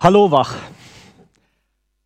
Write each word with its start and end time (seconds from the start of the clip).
Hallo 0.00 0.30
wach. 0.30 0.54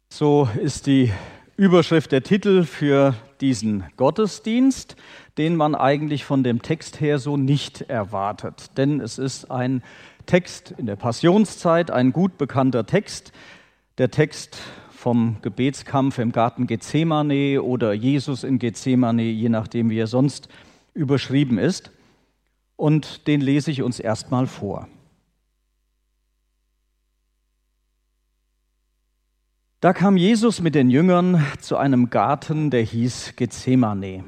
So 0.09 0.49
ist 0.59 0.87
die 0.87 1.13
Überschrift 1.59 2.11
der 2.11 2.23
Titel 2.23 2.65
für 2.65 3.15
diesen 3.43 3.85
Gottesdienst, 3.99 4.97
den 5.37 5.57
man 5.57 5.75
eigentlich 5.75 6.25
von 6.25 6.43
dem 6.43 6.63
Text 6.63 7.03
her 7.03 7.19
so 7.19 7.37
nicht 7.37 7.83
erwartet. 7.83 8.79
Denn 8.79 8.99
es 8.99 9.19
ist 9.19 9.51
ein 9.51 9.83
Text 10.25 10.73
in 10.79 10.87
der 10.87 10.97
Passionszeit, 10.97 11.91
ein 11.91 12.15
gut 12.15 12.39
bekannter 12.39 12.87
Text, 12.87 13.31
der 13.99 14.11
Text 14.11 14.57
vom 14.91 15.37
Gebetskampf 15.43 16.19
im 16.19 16.33
Garten 16.33 16.67
Gethsemane 16.67 17.61
oder 17.61 17.93
Jesus 17.93 18.43
in 18.43 18.59
Gethsemane, 18.59 19.25
je 19.25 19.51
nachdem, 19.51 19.91
wie 19.91 19.99
er 19.99 20.07
sonst 20.07 20.49
überschrieben 20.95 21.59
ist. 21.59 21.91
Und 22.77 23.27
den 23.27 23.43
lese 23.43 23.71
ich 23.71 23.83
uns 23.83 24.01
erstmal 24.01 24.47
vor. 24.47 24.89
Da 29.83 29.93
kam 29.93 30.17
Jesus 30.17 30.61
mit 30.61 30.77
den 30.77 30.91
Jüngern 30.91 31.45
zu 31.59 31.77
einem 31.77 32.09
Garten, 32.09 32.71
der 32.71 32.83
hieß 32.83 33.33
Gethsemane. 33.35 34.23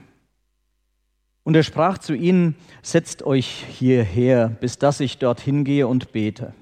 Und 1.44 1.54
er 1.54 1.62
sprach 1.62 1.98
zu 1.98 2.12
ihnen, 2.12 2.56
setzt 2.82 3.22
euch 3.22 3.64
hierher, 3.70 4.48
bis 4.48 4.78
dass 4.78 4.98
ich 4.98 5.18
dorthin 5.18 5.62
gehe 5.62 5.86
und 5.86 6.10
bete. 6.10 6.54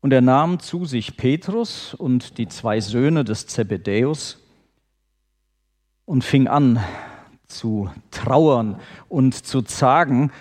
Und 0.00 0.14
er 0.14 0.22
nahm 0.22 0.60
zu 0.60 0.86
sich 0.86 1.18
Petrus 1.18 1.92
und 1.92 2.38
die 2.38 2.48
zwei 2.48 2.80
Söhne 2.80 3.22
des 3.22 3.46
Zebedäus 3.46 4.38
und 6.06 6.24
fing 6.24 6.48
an 6.48 6.82
zu 7.46 7.90
trauern 8.10 8.80
und 9.10 9.34
zu 9.34 9.60
zagen. 9.60 10.32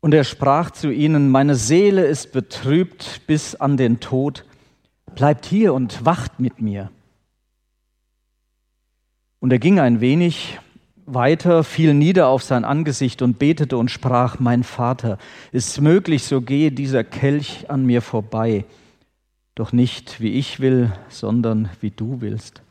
Und 0.00 0.12
er 0.12 0.24
sprach 0.24 0.72
zu 0.72 0.90
ihnen, 0.90 1.30
meine 1.30 1.54
Seele 1.54 2.04
ist 2.04 2.32
betrübt 2.32 3.28
bis 3.28 3.54
an 3.54 3.76
den 3.76 4.00
Tod 4.00 4.44
bleibt 5.14 5.46
hier 5.46 5.74
und 5.74 6.04
wacht 6.04 6.40
mit 6.40 6.60
mir. 6.60 6.90
Und 9.40 9.52
er 9.52 9.58
ging 9.58 9.78
ein 9.78 10.00
wenig 10.00 10.58
weiter, 11.06 11.64
fiel 11.64 11.94
nieder 11.94 12.28
auf 12.28 12.42
sein 12.42 12.64
Angesicht 12.64 13.22
und 13.22 13.38
betete 13.38 13.76
und 13.76 13.90
sprach, 13.90 14.40
mein 14.40 14.64
Vater, 14.64 15.18
ist 15.52 15.80
möglich, 15.80 16.24
so 16.24 16.40
gehe 16.40 16.72
dieser 16.72 17.04
Kelch 17.04 17.68
an 17.68 17.84
mir 17.84 18.00
vorbei, 18.00 18.64
doch 19.54 19.72
nicht 19.72 20.20
wie 20.20 20.32
ich 20.32 20.60
will, 20.60 20.92
sondern 21.08 21.68
wie 21.80 21.90
du 21.90 22.20
willst. 22.20 22.62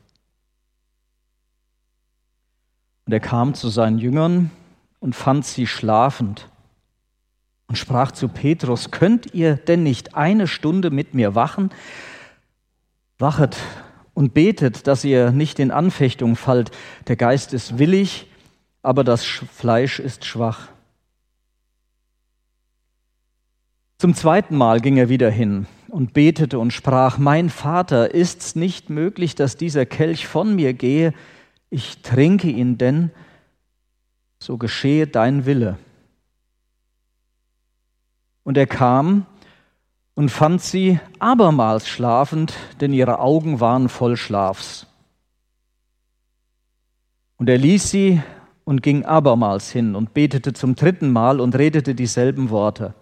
Und 3.06 3.14
er 3.14 3.20
kam 3.20 3.54
zu 3.54 3.70
seinen 3.70 4.00
Jüngern 4.00 4.50
und 5.00 5.16
fand 5.16 5.46
sie 5.46 5.68
schlafend 5.68 6.50
und 7.68 7.76
sprach 7.76 8.12
zu 8.12 8.30
Petrus, 8.30 8.92
könnt 8.92 9.34
ihr 9.34 9.56
denn 9.56 9.84
nicht 9.84 10.16
eine 10.16 10.48
Stunde 10.48 10.90
mit 10.90 11.14
mir 11.14 11.36
wachen? 11.36 11.72
Wachet 13.20 13.58
und 14.14 14.34
betet, 14.34 14.88
dass 14.88 15.04
ihr 15.04 15.32
nicht 15.32 15.60
in 15.60 15.72
Anfechtung 15.72 16.36
fallt. 16.36 16.72
Der 17.08 17.16
Geist 17.16 17.54
ist 17.54 17.78
willig, 17.80 18.28
aber 18.82 19.04
das 19.04 19.24
Fleisch 19.24 20.00
ist 20.00 20.26
schwach. 20.26 20.70
Zum 23.98 24.14
zweiten 24.14 24.58
Mal 24.58 24.82
ging 24.82 24.98
er 24.98 25.08
wieder 25.08 25.30
hin 25.30 25.66
und 25.88 26.14
betete 26.14 26.60
und 26.60 26.74
sprach, 26.74 27.18
mein 27.18 27.50
Vater, 27.50 28.14
ist's 28.14 28.56
nicht 28.56 28.90
möglich, 28.90 29.36
dass 29.36 29.56
dieser 29.56 29.86
Kelch 29.86 30.28
von 30.28 30.56
mir 30.56 30.74
gehe? 30.74 31.14
Ich 31.70 32.02
trinke 32.02 32.50
ihn 32.50 32.78
denn, 32.78 33.12
so 34.40 34.58
geschehe 34.58 35.08
dein 35.08 35.46
Wille. 35.46 35.78
Und 38.44 38.58
er 38.58 38.68
kam 38.68 39.26
und 40.16 40.30
fand 40.30 40.62
sie 40.62 41.00
abermals 41.20 41.88
schlafend, 41.88 42.54
denn 42.82 42.94
ihre 42.94 43.20
Augen 43.20 43.60
waren 43.60 43.90
voll 43.90 44.18
Schlafs. 44.18 44.88
Und 47.38 47.50
er 47.50 47.58
ließ 47.58 47.90
sie 47.90 48.22
und 48.64 48.84
ging 48.84 49.06
abermals 49.06 49.72
hin 49.72 49.96
und 49.96 50.14
betete 50.14 50.54
zum 50.54 50.76
dritten 50.76 51.12
Mal 51.12 51.40
und 51.40 51.56
redete 51.56 51.96
dieselben 51.96 52.50
Worte. 52.50 52.94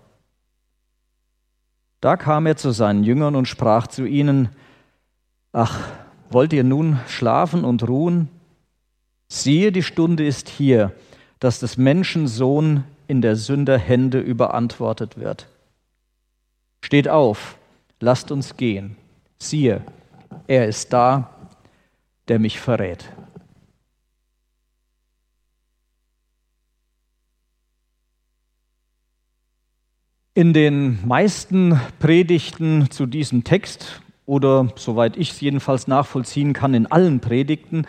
Da 1.99 2.17
kam 2.17 2.47
er 2.47 2.57
zu 2.57 2.71
seinen 2.71 3.03
Jüngern 3.03 3.35
und 3.35 3.47
sprach 3.47 3.87
zu 3.87 4.05
ihnen, 4.05 4.49
Ach, 5.51 5.79
wollt 6.29 6.53
ihr 6.53 6.63
nun 6.63 6.99
schlafen 7.07 7.63
und 7.63 7.87
ruhen? 7.87 8.29
Siehe, 9.27 9.71
die 9.71 9.83
Stunde 9.83 10.25
ist 10.25 10.49
hier, 10.49 10.93
dass 11.39 11.59
des 11.59 11.77
Menschen 11.77 12.27
Sohn 12.27 12.85
in 13.07 13.21
der 13.21 13.35
Sünder 13.35 13.77
Hände 13.77 14.19
überantwortet 14.19 15.17
wird. 15.17 15.47
Steht 16.83 17.07
auf, 17.07 17.57
lasst 17.99 18.31
uns 18.31 18.57
gehen. 18.57 18.97
Siehe, 19.37 19.83
er 20.47 20.67
ist 20.67 20.91
da, 20.91 21.29
der 22.27 22.39
mich 22.39 22.59
verrät. 22.59 23.11
In 30.33 30.53
den 30.53 31.05
meisten 31.05 31.79
Predigten 31.99 32.89
zu 32.89 33.05
diesem 33.05 33.43
Text 33.43 34.01
oder 34.25 34.71
soweit 34.75 35.17
ich 35.17 35.31
es 35.31 35.41
jedenfalls 35.41 35.87
nachvollziehen 35.87 36.53
kann, 36.53 36.73
in 36.73 36.87
allen 36.87 37.19
Predigten 37.19 37.85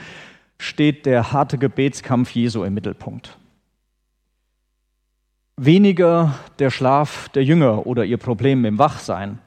steht 0.59 1.07
der 1.07 1.33
harte 1.33 1.57
Gebetskampf 1.57 2.31
Jesu 2.31 2.65
im 2.65 2.75
Mittelpunkt 2.75 3.39
weniger 5.57 6.35
der 6.59 6.71
Schlaf 6.71 7.29
der 7.31 7.45
Jünger 7.45 7.87
oder 7.87 8.05
ihr 8.05 8.19
Problem 8.19 8.65
im 8.65 8.79
Wachsein. 8.79 9.39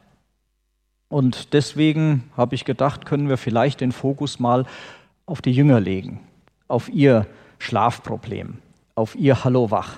Und 1.09 1.53
deswegen 1.53 2.23
habe 2.35 2.55
ich 2.55 2.65
gedacht, 2.65 3.05
können 3.05 3.29
wir 3.29 3.37
vielleicht 3.37 3.81
den 3.81 3.91
Fokus 3.91 4.39
mal 4.39 4.65
auf 5.25 5.41
die 5.41 5.51
Jünger 5.51 5.79
legen, 5.79 6.19
auf 6.67 6.89
ihr 6.89 7.27
Schlafproblem, 7.59 8.57
auf 8.95 9.15
ihr 9.15 9.43
Hallo 9.43 9.71
wach. 9.71 9.97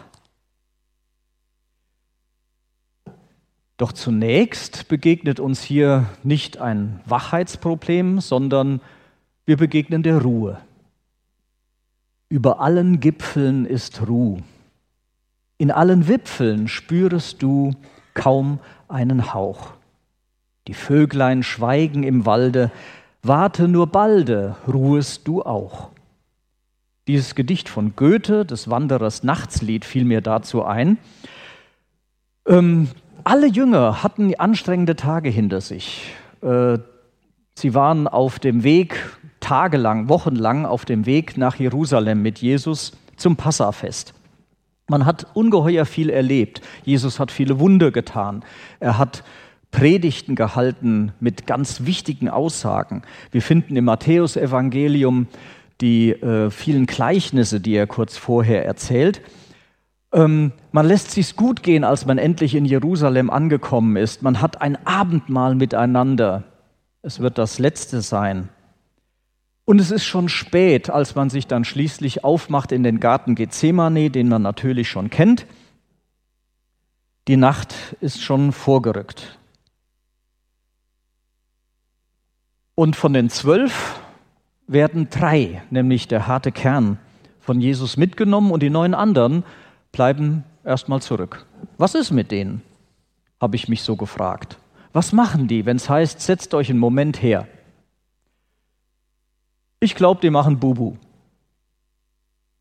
Doch 3.78 3.92
zunächst 3.92 4.88
begegnet 4.88 5.40
uns 5.40 5.62
hier 5.62 6.06
nicht 6.24 6.58
ein 6.58 7.00
Wachheitsproblem, 7.06 8.22
sondern 8.22 8.82
wir 9.46 9.56
begegnen 9.56 10.02
der 10.02 10.22
Ruhe. 10.22 10.60
Über 12.28 12.60
allen 12.60 13.00
Gipfeln 13.00 13.66
ist 13.66 14.08
Ruhe. 14.08 14.44
In 15.58 15.72
allen 15.72 16.08
Wipfeln 16.08 16.68
spürest 16.68 17.42
du 17.42 17.72
kaum 18.14 18.60
einen 18.88 19.34
Hauch. 19.34 19.74
Die 20.68 20.74
Vöglein 20.74 21.44
schweigen 21.44 22.04
im 22.04 22.26
Walde, 22.26 22.72
warte 23.24 23.68
nur 23.68 23.88
balde, 23.88 24.56
ruhest 24.68 25.28
du 25.28 25.42
auch. 25.42 25.90
Dieses 27.08 27.36
Gedicht 27.36 27.70
von 27.70 27.96
Goethe, 27.96 28.46
des 28.46 28.70
Wanderers 28.70 29.24
Nachtslied, 29.24 29.86
fiel 29.86 30.04
mir 30.04 30.22
dazu 30.22 30.64
ein. 30.66 30.98
Ähm, 32.46 32.90
alle 33.24 33.48
Jünger 33.48 34.04
hatten 34.04 34.36
anstrengende 34.36 34.96
Tage 34.96 35.30
hinter 35.30 35.62
sich. 35.62 36.14
Äh, 36.42 36.80
sie 37.56 37.74
waren 37.74 38.08
auf 38.08 38.40
dem 38.40 38.64
Weg, 38.64 39.18
tagelang, 39.40 40.10
wochenlang 40.10 40.66
auf 40.66 40.86
dem 40.86 41.06
Weg 41.06 41.38
nach 41.38 41.56
Jerusalem 41.56 42.22
mit 42.22 42.40
Jesus 42.40 42.92
zum 43.16 43.38
Passafest. 43.38 44.14
Man 44.90 45.06
hat 45.06 45.28
ungeheuer 45.34 45.86
viel 45.86 46.10
erlebt. 46.10 46.62
Jesus 46.84 47.20
hat 47.20 47.32
viele 47.32 47.60
Wunder 47.60 47.92
getan. 47.92 48.46
Er 48.80 48.98
hat 48.98 49.24
Predigten 49.72 50.36
gehalten 50.36 51.12
mit 51.20 51.46
ganz 51.46 51.86
wichtigen 51.86 52.30
Aussagen. 52.30 53.02
Wir 53.32 53.42
finden 53.42 53.76
im 53.76 53.86
Matthäusevangelium 53.86 55.28
die 55.82 56.12
äh, 56.12 56.50
vielen 56.50 56.86
Gleichnisse, 56.86 57.60
die 57.60 57.76
er 57.76 57.86
kurz 57.86 58.18
vorher 58.18 58.66
erzählt. 58.66 59.22
Ähm, 60.14 60.54
man 60.72 60.88
lässt 60.88 61.12
sich's 61.12 61.36
gut 61.36 61.64
gehen, 61.64 61.84
als 61.84 62.06
man 62.06 62.18
endlich 62.18 62.56
in 62.56 62.66
Jerusalem 62.66 63.30
angekommen 63.30 63.98
ist. 63.98 64.22
Man 64.22 64.42
hat 64.42 64.62
ein 64.62 64.78
Abendmahl 64.86 65.56
miteinander. 65.56 66.46
Es 67.02 67.20
wird 67.20 67.38
das 67.38 67.60
letzte 67.60 68.02
sein. 68.02 68.50
Und 69.68 69.82
es 69.82 69.92
ist 69.92 70.06
schon 70.06 70.30
spät, 70.30 70.90
als 70.90 71.16
man 71.16 71.30
sich 71.30 71.46
dann 71.46 71.66
schließlich 71.66 72.24
aufmacht 72.24 72.72
in 72.72 72.84
den 72.84 73.02
Garten 73.02 73.36
Gethsemane, 73.36 74.10
den 74.10 74.30
man 74.30 74.42
natürlich 74.42 74.90
schon 74.90 75.10
kennt. 75.10 75.46
Die 77.28 77.36
Nacht 77.36 77.76
ist 78.00 78.22
schon 78.22 78.54
vorgerückt. 78.54 79.38
Und 82.76 82.96
von 82.96 83.12
den 83.12 83.30
zwölf 83.30 84.00
werden 84.68 85.10
drei, 85.10 85.62
nämlich 85.70 86.08
der 86.08 86.28
harte 86.28 86.54
Kern, 86.54 86.98
von 87.42 87.60
Jesus 87.60 87.98
mitgenommen 87.98 88.52
und 88.52 88.64
die 88.64 88.70
neun 88.70 88.94
anderen 88.94 89.44
bleiben 89.92 90.46
erstmal 90.64 91.02
zurück. 91.02 91.46
Was 91.78 91.94
ist 91.94 92.12
mit 92.12 92.32
denen? 92.32 92.62
habe 93.42 93.58
ich 93.58 93.68
mich 93.68 93.84
so 93.84 93.98
gefragt. 93.98 94.58
Was 94.94 95.12
machen 95.12 95.50
die, 95.50 95.66
wenn 95.66 95.76
es 95.76 95.90
heißt, 95.90 96.22
setzt 96.22 96.54
euch 96.54 96.70
einen 96.70 96.80
Moment 96.80 97.22
her? 97.22 97.48
Ich 99.80 99.96
glaube, 99.96 100.22
die 100.22 100.30
machen 100.30 100.60
Bubu. 100.60 100.96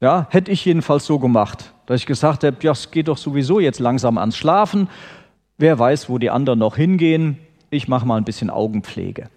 Ja, 0.01 0.27
hätte 0.31 0.51
ich 0.51 0.65
jedenfalls 0.65 1.07
so 1.07 1.19
gemacht, 1.19 1.73
dass 1.87 2.01
ich 2.01 2.07
gesagt 2.07 2.45
habe, 2.45 2.57
ja, 2.61 2.73
es 2.73 2.91
geht 2.91 3.09
doch 3.09 3.17
sowieso 3.17 3.61
jetzt 3.61 3.81
langsam 3.81 4.19
ans 4.19 4.37
Schlafen. 4.37 4.89
Wer 5.57 5.79
weiß, 5.79 6.11
wo 6.11 6.19
die 6.19 6.31
anderen 6.31 6.59
noch 6.59 6.77
hingehen. 6.77 7.39
ich 7.71 7.89
mache 7.89 8.07
mal 8.07 8.17
ein 8.17 8.25
bisschen 8.25 8.51
Augenpflege. 8.51 9.29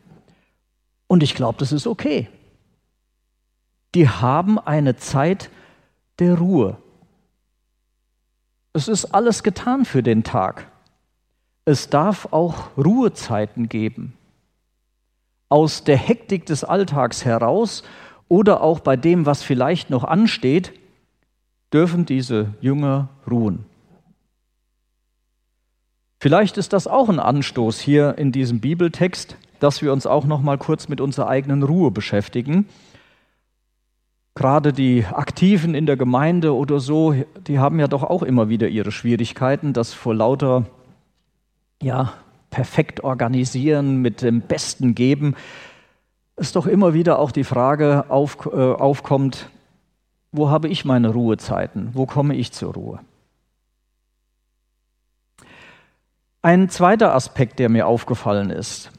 Und 1.08 1.24
ich 1.24 1.34
glaube, 1.34 1.58
das 1.58 1.72
ist 1.72 1.88
okay. 1.88 2.30
Die 3.96 4.08
haben 4.08 4.60
eine 4.60 4.96
Zeit 4.98 5.50
der 6.20 6.38
Ruhe. 6.38 6.78
Es 8.74 8.88
ist 8.88 9.06
alles 9.06 9.42
getan 9.42 9.86
für 9.86 10.04
den 10.04 10.24
Tag. 10.24 10.68
Es 11.66 11.90
darf 11.90 12.28
auch 12.32 12.70
Ruhezeiten 12.78 13.68
geben. 13.68 14.14
Aus 15.50 15.84
der 15.84 15.98
Hektik 15.98 16.46
des 16.46 16.64
Alltags 16.64 17.26
heraus 17.26 17.84
oder 18.28 18.62
auch 18.62 18.80
bei 18.80 18.96
dem, 18.96 19.26
was 19.26 19.44
vielleicht 19.44 19.90
noch 19.90 20.04
ansteht, 20.04 20.74
dürfen 21.74 22.06
diese 22.06 22.54
Jünger 22.62 23.10
ruhen. 23.30 23.66
Vielleicht 26.20 26.58
ist 26.58 26.74
das 26.74 26.88
auch 26.88 27.10
ein 27.10 27.20
Anstoß 27.20 27.80
hier 27.80 28.18
in 28.18 28.32
diesem 28.32 28.60
Bibeltext, 28.60 29.38
dass 29.60 29.82
wir 29.82 29.94
uns 29.94 30.06
auch 30.06 30.26
noch 30.26 30.42
mal 30.42 30.58
kurz 30.58 30.90
mit 30.90 31.02
unserer 31.02 31.28
eigenen 31.28 31.64
Ruhe 31.64 31.92
beschäftigen. 31.92 32.68
Gerade 34.36 34.74
die 34.74 35.06
Aktiven 35.06 35.76
in 35.76 35.86
der 35.86 35.98
Gemeinde 35.98 36.56
oder 36.56 36.80
so, 36.80 37.16
die 37.48 37.60
haben 37.60 37.80
ja 37.80 37.88
doch 37.88 38.04
auch 38.04 38.24
immer 38.24 38.50
wieder 38.50 38.68
ihre 38.68 38.92
Schwierigkeiten, 38.92 39.74
das 39.74 39.94
vor 39.94 40.14
lauter 40.14 40.66
ja, 41.82 42.14
perfekt 42.50 43.04
organisieren, 43.04 44.02
mit 44.02 44.22
dem 44.22 44.42
Besten 44.42 44.96
geben, 44.96 45.36
ist 46.36 46.56
doch 46.56 46.68
immer 46.68 46.94
wieder 46.94 47.20
auch 47.20 47.32
die 47.32 47.44
Frage 47.44 48.06
auf, 48.10 48.46
äh, 48.46 48.50
aufkommt, 48.50 49.50
wo 50.32 50.50
habe 50.50 50.68
ich 50.68 50.86
meine 50.86 51.10
Ruhezeiten? 51.10 51.90
Wo 51.94 52.06
komme 52.06 52.36
ich 52.36 52.52
zur 52.52 52.74
Ruhe? 52.74 53.00
Ein 56.42 56.70
zweiter 56.70 57.14
Aspekt, 57.14 57.60
der 57.60 57.68
mir 57.68 57.88
aufgefallen 57.88 58.50
ist. 58.50 58.92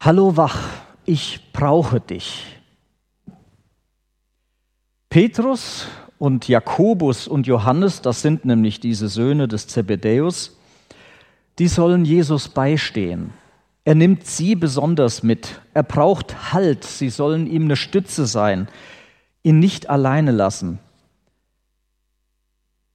Hallo 0.00 0.36
wach, 0.36 0.58
ich 1.04 1.52
brauche 1.52 2.00
dich. 2.00 2.60
Petrus 5.08 5.86
und 6.18 6.48
Jakobus 6.48 7.28
und 7.28 7.46
Johannes, 7.46 8.00
das 8.00 8.22
sind 8.22 8.44
nämlich 8.44 8.80
diese 8.80 9.08
Söhne 9.08 9.46
des 9.46 9.68
Zebedäus, 9.68 10.58
die 11.58 11.68
sollen 11.68 12.04
Jesus 12.04 12.48
beistehen. 12.48 13.32
Er 13.84 13.94
nimmt 13.94 14.26
sie 14.26 14.54
besonders 14.54 15.22
mit. 15.22 15.60
Er 15.74 15.82
braucht 15.82 16.52
Halt. 16.52 16.84
Sie 16.84 17.10
sollen 17.10 17.46
ihm 17.46 17.64
eine 17.64 17.76
Stütze 17.76 18.26
sein, 18.26 18.68
ihn 19.42 19.58
nicht 19.58 19.90
alleine 19.90 20.30
lassen. 20.30 20.78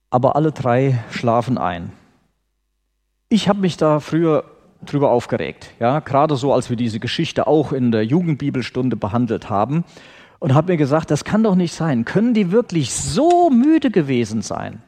Aber 0.09 0.35
alle 0.35 0.51
drei 0.51 1.03
schlafen 1.11 1.57
ein. 1.57 1.91
Ich 3.29 3.49
habe 3.49 3.59
mich 3.59 3.75
da 3.75 3.99
früher 3.99 4.45
drüber 4.85 5.11
aufgeregt, 5.11 5.71
ja, 5.79 5.99
gerade 5.99 6.35
so, 6.35 6.53
als 6.53 6.69
wir 6.69 6.77
diese 6.77 6.99
Geschichte 6.99 7.47
auch 7.47 7.71
in 7.71 7.91
der 7.91 8.05
Jugendbibelstunde 8.05 8.95
behandelt 8.95 9.49
haben 9.49 9.83
und 10.39 10.53
habe 10.53 10.71
mir 10.73 10.77
gesagt, 10.77 11.11
das 11.11 11.23
kann 11.23 11.43
doch 11.43 11.55
nicht 11.55 11.73
sein. 11.73 12.05
Können 12.05 12.33
die 12.33 12.51
wirklich 12.51 12.93
so 12.93 13.49
müde 13.49 13.91
gewesen 13.91 14.41
sein? 14.41 14.81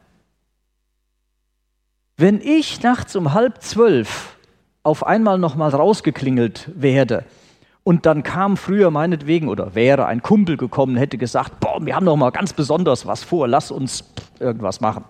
Wenn 2.19 2.42
ich 2.42 2.83
nachts 2.83 3.16
um 3.16 3.33
halb 3.33 3.62
zwölf 3.63 4.38
auf 4.83 5.06
einmal 5.06 5.38
noch 5.38 5.56
mal 5.56 5.69
rausgeklingelt 5.69 6.69
werde 6.75 7.24
und 7.83 8.06
dann 8.06 8.24
kam 8.24 8.57
früher 8.57 8.92
meinetwegen 8.92 9.48
oder 9.48 9.74
wäre 9.74 10.06
ein 10.06 10.21
Kumpel 10.21 10.57
gekommen, 10.57 10.98
hätte 10.98 11.18
gesagt, 11.18 11.60
boah, 11.60 11.83
wir 11.86 11.95
haben 11.95 12.06
noch 12.06 12.18
mal 12.18 12.31
ganz 12.31 12.54
besonders 12.54 13.06
was 13.06 13.24
vor, 13.24 13.48
lass 13.48 13.71
uns 13.71 14.04
irgendwas 14.39 14.81
machen 14.81 15.06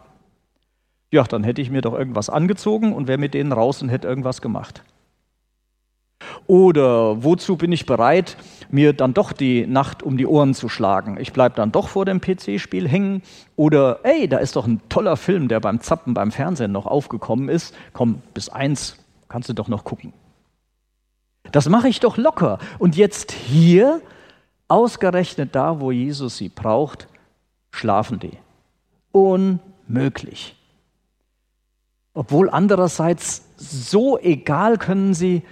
ja, 1.12 1.24
dann 1.24 1.44
hätte 1.44 1.62
ich 1.62 1.70
mir 1.70 1.82
doch 1.82 1.94
irgendwas 1.94 2.30
angezogen 2.30 2.94
und 2.94 3.08
wäre 3.08 3.18
mit 3.18 3.34
denen 3.34 3.52
raus 3.52 3.82
und 3.82 3.90
hätte 3.90 4.08
irgendwas 4.08 4.42
gemacht. 4.42 4.84
Oder 6.48 7.24
wozu 7.24 7.56
bin 7.58 7.72
ich 7.72 7.86
bereit, 7.86 8.38
mir 8.70 8.94
dann 8.94 9.14
doch 9.14 9.32
die 9.32 9.66
Nacht 9.68 10.04
um 10.04 10.18
die 10.18 10.28
Ohren 10.28 10.54
zu 10.54 10.70
schlagen? 10.70 11.18
Ich 11.20 11.34
bleibe 11.34 11.56
dann 11.56 11.72
doch 11.72 11.88
vor 11.88 12.06
dem 12.06 12.22
PC-Spiel 12.22 12.88
hängen. 12.88 13.22
Oder, 13.56 14.00
ey, 14.04 14.28
da 14.28 14.38
ist 14.40 14.56
doch 14.56 14.68
ein 14.68 14.82
toller 14.90 15.18
Film, 15.18 15.48
der 15.48 15.60
beim 15.60 15.82
Zappen 15.82 16.14
beim 16.14 16.32
Fernsehen 16.32 16.72
noch 16.72 16.86
aufgekommen 16.86 17.50
ist. 17.50 17.76
Komm, 17.94 18.22
bis 18.34 18.50
eins 18.50 18.98
kannst 19.28 19.50
du 19.50 19.54
doch 19.54 19.68
noch 19.68 19.84
gucken. 19.84 20.14
Das 21.52 21.70
mache 21.70 21.88
ich 21.88 22.00
doch 22.00 22.18
locker. 22.18 22.60
Und 22.78 22.96
jetzt 22.96 23.32
hier, 23.32 24.02
ausgerechnet 24.68 25.56
da, 25.56 25.80
wo 25.80 25.92
Jesus 25.92 26.38
sie 26.38 26.50
braucht, 26.50 27.08
schlafen 27.72 28.20
die. 28.20 28.38
Unmöglich. 29.12 30.56
Obwohl 32.14 32.50
andererseits 32.50 33.46
so 33.58 34.20
egal 34.20 34.78
können 34.78 35.14
sie 35.14 35.44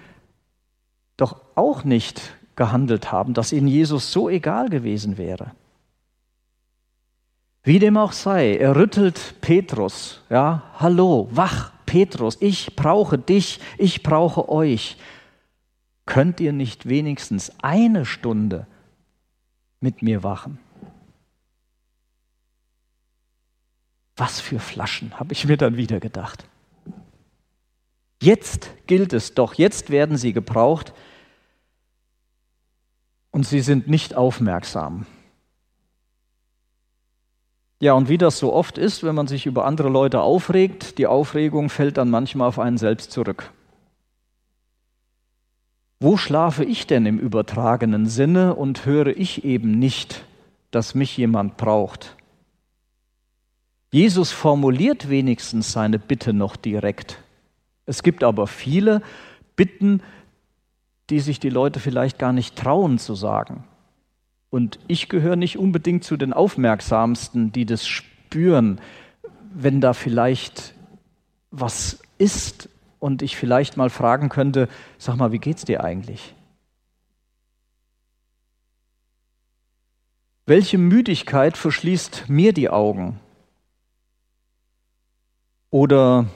doch 1.18 1.42
auch 1.56 1.84
nicht 1.84 2.36
gehandelt 2.56 3.12
haben, 3.12 3.34
dass 3.34 3.52
ihnen 3.52 3.68
Jesus 3.68 4.12
so 4.12 4.30
egal 4.30 4.70
gewesen 4.70 5.18
wäre. 5.18 5.52
Wie 7.64 7.80
dem 7.80 7.98
auch 7.98 8.14
sei, 8.14 8.56
er 8.56 8.76
rüttelt 8.76 9.36
Petrus, 9.42 10.22
ja, 10.30 10.64
hallo, 10.76 11.28
wach, 11.32 11.74
Petrus, 11.86 12.38
ich 12.40 12.76
brauche 12.76 13.18
dich, 13.18 13.60
ich 13.78 14.04
brauche 14.04 14.48
euch. 14.48 14.98
Könnt 16.06 16.40
ihr 16.40 16.54
nicht 16.54 16.88
wenigstens 16.88 17.52
eine 17.62 18.06
Stunde 18.06 18.68
mit 19.82 20.02
mir 20.02 20.24
wachen? 20.24 20.60
Was 24.16 24.40
für 24.40 24.60
Flaschen, 24.60 25.20
habe 25.20 25.34
ich 25.34 25.46
mir 25.46 25.58
dann 25.58 25.78
wieder 25.78 26.00
gedacht. 26.00 26.46
Jetzt 28.22 28.72
gilt 28.88 29.14
es 29.14 29.34
doch, 29.34 29.56
jetzt 29.56 29.90
werden 29.90 30.18
sie 30.18 30.34
gebraucht 30.34 30.94
und 33.38 33.44
sie 33.44 33.60
sind 33.60 33.88
nicht 33.88 34.16
aufmerksam. 34.16 35.06
Ja, 37.80 37.94
und 37.94 38.10
wie 38.10 38.18
das 38.18 38.40
so 38.40 38.52
oft 38.52 38.80
ist, 38.80 39.04
wenn 39.04 39.14
man 39.14 39.28
sich 39.28 39.46
über 39.46 39.66
andere 39.66 39.90
Leute 39.90 40.22
aufregt, 40.22 40.98
die 40.98 41.06
Aufregung 41.06 41.70
fällt 41.70 41.98
dann 41.98 42.10
manchmal 42.10 42.48
auf 42.48 42.58
einen 42.58 42.80
selbst 42.80 43.12
zurück. 43.12 43.52
Wo 46.00 46.18
schlafe 46.18 46.64
ich 46.64 46.88
denn 46.88 47.06
im 47.06 47.20
übertragenen 47.20 48.08
Sinne 48.08 48.56
und 48.56 48.88
höre 48.88 49.16
ich 49.16 49.46
eben 49.46 49.78
nicht, 49.78 50.26
dass 50.72 50.96
mich 50.96 51.16
jemand 51.16 51.58
braucht? 51.58 52.16
Jesus 53.92 54.32
formuliert 54.32 55.12
wenigstens 55.12 55.72
seine 55.72 56.00
Bitte 56.00 56.34
noch 56.34 56.56
direkt. 56.56 57.20
Es 57.86 58.02
gibt 58.02 58.24
aber 58.24 58.48
viele 58.48 59.04
Bitten, 59.56 60.02
die 61.10 61.20
sich 61.20 61.40
die 61.40 61.50
Leute 61.50 61.80
vielleicht 61.80 62.20
gar 62.20 62.34
nicht 62.34 62.56
trauen 62.56 62.98
zu 62.98 63.16
sagen. 63.16 63.64
Und 64.50 64.80
ich 64.88 65.10
gehöre 65.10 65.36
nicht 65.36 65.58
unbedingt 65.58 66.04
zu 66.04 66.18
den 66.18 66.34
Aufmerksamsten, 66.34 67.52
die 67.52 67.66
das 67.66 67.86
spüren, 67.86 68.80
wenn 69.54 69.82
da 69.82 69.94
vielleicht 69.94 70.74
was 71.52 72.02
ist 72.18 72.70
und 73.00 73.22
ich 73.22 73.38
vielleicht 73.38 73.78
mal 73.78 73.90
fragen 73.90 74.30
könnte, 74.30 74.68
sag 74.98 75.16
mal, 75.18 75.32
wie 75.32 75.40
geht's 75.40 75.66
dir 75.66 75.84
eigentlich? 75.84 76.34
Welche 80.46 80.78
Müdigkeit 80.78 81.58
verschließt 81.58 82.30
mir 82.30 82.54
die 82.54 82.70
Augen? 82.70 83.20
Oder 85.70 86.28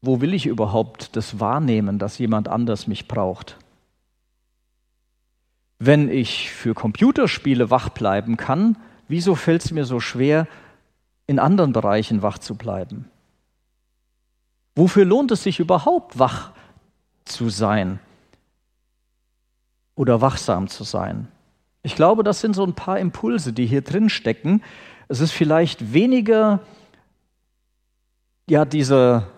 wo 0.00 0.20
will 0.20 0.34
ich 0.34 0.46
überhaupt 0.46 1.16
das 1.16 1.40
wahrnehmen, 1.40 1.98
dass 1.98 2.18
jemand 2.18 2.48
anders 2.48 2.86
mich 2.86 3.08
braucht? 3.08 3.56
Wenn 5.78 6.08
ich 6.08 6.50
für 6.50 6.74
Computerspiele 6.74 7.70
wach 7.70 7.88
bleiben 7.90 8.36
kann, 8.36 8.76
wieso 9.08 9.34
fällt 9.34 9.64
es 9.64 9.70
mir 9.70 9.84
so 9.84 10.00
schwer, 10.00 10.46
in 11.26 11.38
anderen 11.38 11.72
Bereichen 11.72 12.22
wach 12.22 12.38
zu 12.38 12.56
bleiben? 12.56 13.10
Wofür 14.74 15.04
lohnt 15.04 15.30
es 15.30 15.42
sich 15.42 15.60
überhaupt, 15.60 16.18
wach 16.18 16.52
zu 17.24 17.48
sein 17.48 17.98
oder 19.94 20.20
wachsam 20.20 20.68
zu 20.68 20.84
sein? 20.84 21.28
Ich 21.82 21.96
glaube, 21.96 22.22
das 22.22 22.40
sind 22.40 22.54
so 22.54 22.64
ein 22.64 22.74
paar 22.74 22.98
Impulse, 22.98 23.52
die 23.52 23.66
hier 23.66 23.82
drin 23.82 24.08
stecken. 24.08 24.62
Es 25.08 25.20
ist 25.20 25.32
vielleicht 25.32 25.92
weniger 25.92 26.60
ja, 28.48 28.64
dieser 28.64 29.28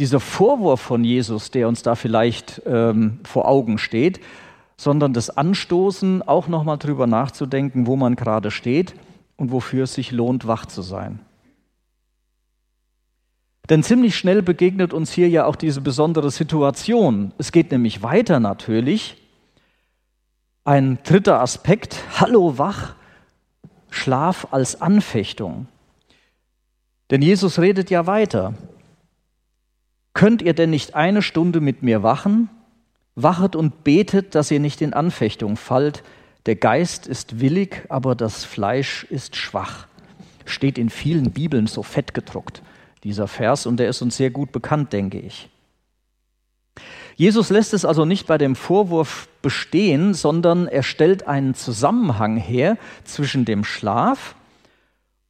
dieser 0.00 0.18
Vorwurf 0.18 0.80
von 0.80 1.04
Jesus, 1.04 1.50
der 1.50 1.68
uns 1.68 1.82
da 1.82 1.94
vielleicht 1.94 2.62
ähm, 2.64 3.20
vor 3.22 3.46
Augen 3.46 3.76
steht, 3.76 4.20
sondern 4.78 5.12
das 5.12 5.28
Anstoßen, 5.28 6.22
auch 6.26 6.48
nochmal 6.48 6.78
drüber 6.78 7.06
nachzudenken, 7.06 7.86
wo 7.86 7.96
man 7.96 8.16
gerade 8.16 8.50
steht 8.50 8.94
und 9.36 9.52
wofür 9.52 9.84
es 9.84 9.94
sich 9.94 10.10
lohnt, 10.10 10.46
wach 10.46 10.64
zu 10.64 10.80
sein. 10.80 11.20
Denn 13.68 13.82
ziemlich 13.82 14.16
schnell 14.16 14.40
begegnet 14.40 14.94
uns 14.94 15.12
hier 15.12 15.28
ja 15.28 15.44
auch 15.44 15.54
diese 15.54 15.82
besondere 15.82 16.30
Situation. 16.30 17.32
Es 17.36 17.52
geht 17.52 17.70
nämlich 17.70 18.02
weiter 18.02 18.40
natürlich. 18.40 19.18
Ein 20.64 20.98
dritter 21.04 21.40
Aspekt, 21.40 22.02
Hallo 22.18 22.56
wach, 22.56 22.94
Schlaf 23.90 24.48
als 24.50 24.80
Anfechtung. 24.80 25.68
Denn 27.10 27.20
Jesus 27.20 27.58
redet 27.58 27.90
ja 27.90 28.06
weiter. 28.06 28.54
Könnt 30.20 30.42
ihr 30.42 30.52
denn 30.52 30.68
nicht 30.68 30.94
eine 30.94 31.22
Stunde 31.22 31.62
mit 31.62 31.82
mir 31.82 32.02
wachen? 32.02 32.50
Wachet 33.14 33.56
und 33.56 33.84
betet, 33.84 34.34
dass 34.34 34.50
ihr 34.50 34.60
nicht 34.60 34.82
in 34.82 34.92
Anfechtung 34.92 35.56
fallt. 35.56 36.02
Der 36.44 36.56
Geist 36.56 37.06
ist 37.06 37.40
willig, 37.40 37.86
aber 37.88 38.14
das 38.14 38.44
Fleisch 38.44 39.04
ist 39.04 39.34
schwach. 39.34 39.86
Steht 40.44 40.76
in 40.76 40.90
vielen 40.90 41.30
Bibeln 41.30 41.66
so 41.66 41.82
fett 41.82 42.12
gedruckt, 42.12 42.60
dieser 43.02 43.28
Vers, 43.28 43.64
und 43.64 43.78
der 43.78 43.88
ist 43.88 44.02
uns 44.02 44.18
sehr 44.18 44.28
gut 44.28 44.52
bekannt, 44.52 44.92
denke 44.92 45.18
ich. 45.18 45.48
Jesus 47.16 47.48
lässt 47.48 47.72
es 47.72 47.86
also 47.86 48.04
nicht 48.04 48.26
bei 48.26 48.36
dem 48.36 48.56
Vorwurf 48.56 49.26
bestehen, 49.40 50.12
sondern 50.12 50.68
er 50.68 50.82
stellt 50.82 51.26
einen 51.28 51.54
Zusammenhang 51.54 52.36
her 52.36 52.76
zwischen 53.04 53.46
dem 53.46 53.64
Schlaf 53.64 54.34